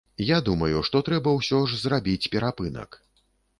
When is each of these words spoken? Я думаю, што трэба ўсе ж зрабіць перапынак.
Я 0.27 0.37
думаю, 0.45 0.79
што 0.87 1.01
трэба 1.09 1.35
ўсе 1.41 1.61
ж 1.69 1.79
зрабіць 1.83 2.29
перапынак. 2.37 3.01